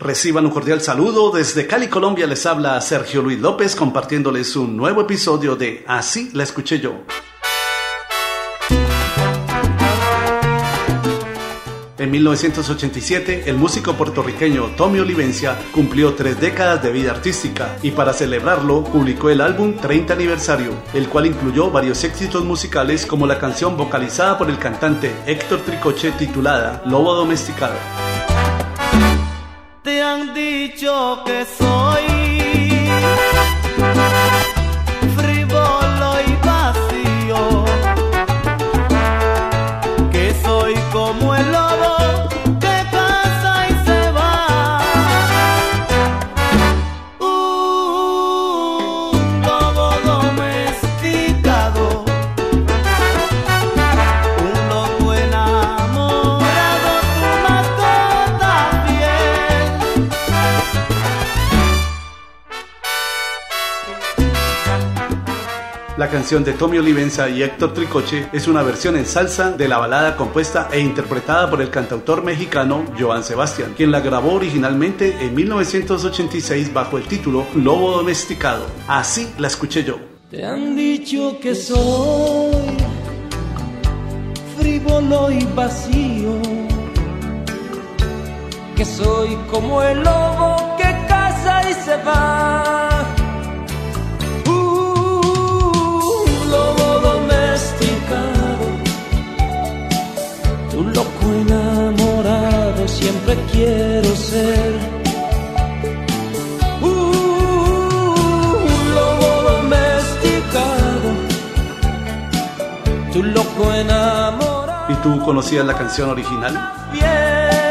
Reciban 0.00 0.46
un 0.46 0.52
cordial 0.52 0.80
saludo. 0.80 1.32
Desde 1.32 1.66
Cali, 1.66 1.88
Colombia, 1.88 2.24
les 2.28 2.46
habla 2.46 2.80
Sergio 2.80 3.20
Luis 3.20 3.40
López 3.40 3.74
compartiéndoles 3.74 4.54
un 4.54 4.76
nuevo 4.76 5.00
episodio 5.00 5.56
de 5.56 5.84
Así 5.88 6.30
la 6.34 6.44
escuché 6.44 6.78
yo. 6.78 7.02
En 11.98 12.12
1987, 12.12 13.50
el 13.50 13.56
músico 13.56 13.94
puertorriqueño 13.94 14.66
Tommy 14.76 15.00
Olivencia 15.00 15.58
cumplió 15.72 16.14
tres 16.14 16.40
décadas 16.40 16.80
de 16.80 16.92
vida 16.92 17.10
artística 17.10 17.76
y 17.82 17.90
para 17.90 18.12
celebrarlo 18.12 18.84
publicó 18.84 19.30
el 19.30 19.40
álbum 19.40 19.74
30 19.78 20.14
aniversario, 20.14 20.74
el 20.94 21.08
cual 21.08 21.26
incluyó 21.26 21.72
varios 21.72 22.04
éxitos 22.04 22.44
musicales 22.44 23.04
como 23.04 23.26
la 23.26 23.40
canción 23.40 23.76
vocalizada 23.76 24.38
por 24.38 24.48
el 24.48 24.60
cantante 24.60 25.12
Héctor 25.26 25.62
Tricoche 25.62 26.12
titulada 26.12 26.84
Lobo 26.86 27.14
Domesticado 27.14 27.74
han 30.08 30.32
dicho 30.32 31.22
que 31.26 31.44
soy 31.44 32.07
La 65.98 66.08
canción 66.08 66.44
de 66.44 66.52
Tommy 66.52 66.78
Olivenza 66.78 67.28
y 67.28 67.42
Héctor 67.42 67.74
Tricoche 67.74 68.28
es 68.32 68.46
una 68.46 68.62
versión 68.62 68.96
en 68.96 69.04
salsa 69.04 69.50
de 69.50 69.66
la 69.66 69.78
balada 69.78 70.14
compuesta 70.14 70.68
e 70.70 70.78
interpretada 70.78 71.50
por 71.50 71.60
el 71.60 71.70
cantautor 71.70 72.22
mexicano 72.22 72.84
Joan 72.96 73.24
Sebastián, 73.24 73.74
quien 73.76 73.90
la 73.90 73.98
grabó 73.98 74.34
originalmente 74.34 75.16
en 75.20 75.34
1986 75.34 76.72
bajo 76.72 76.98
el 76.98 77.08
título 77.08 77.48
Lobo 77.56 77.90
Domesticado. 77.90 78.64
Así 78.86 79.28
la 79.38 79.48
escuché 79.48 79.82
yo. 79.82 79.98
Te 80.30 80.46
han 80.46 80.76
dicho 80.76 81.36
que 81.40 81.56
soy 81.56 82.52
frívolo 84.56 85.32
y 85.32 85.44
vacío, 85.52 86.40
que 88.76 88.84
soy 88.84 89.36
como 89.50 89.82
el 89.82 90.04
lobo 90.04 90.57
siempre 102.98 103.36
quiero 103.52 104.16
ser. 104.16 104.74
un 106.82 108.94
lobo 108.94 109.30
domesticado, 109.50 111.08
tu 113.12 113.22
loco 113.22 113.72
enamorado. 113.74 114.92
¿Y 114.92 114.94
tú 114.96 115.20
conocías 115.24 115.64
la 115.64 115.74
canción 115.74 116.10
original? 116.10 116.54
Bien. 116.92 117.67